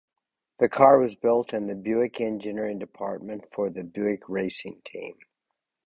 The 0.57 0.67
car 0.67 0.97
was 0.97 1.13
built 1.13 1.53
in 1.53 1.67
the 1.67 1.75
Buick 1.75 2.19
Engineering 2.21 2.79
department 2.79 3.45
for 3.53 3.69
the 3.69 3.83
Buick 3.83 4.27
Racing 4.27 4.81
Team. 4.83 5.19